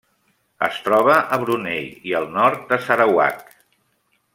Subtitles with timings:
[0.67, 3.51] Es troba a Brunei i al nord de Sarawak.